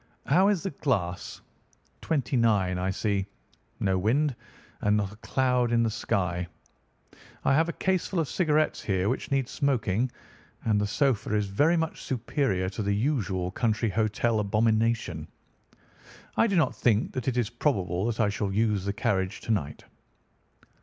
[0.25, 1.41] "How is the glass?
[2.01, 3.27] Twenty nine, I see.
[3.79, 4.35] No wind,
[4.81, 6.47] and not a cloud in the sky.
[7.45, 10.11] I have a caseful of cigarettes here which need smoking,
[10.65, 15.27] and the sofa is very much superior to the usual country hotel abomination.
[16.35, 19.51] I do not think that it is probable that I shall use the carriage to
[19.51, 19.83] night."